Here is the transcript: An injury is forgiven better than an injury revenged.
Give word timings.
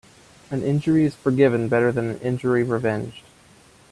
An 0.49 0.63
injury 0.63 1.05
is 1.05 1.13
forgiven 1.13 1.67
better 1.67 1.91
than 1.91 2.09
an 2.09 2.17
injury 2.21 2.63
revenged. 2.63 3.23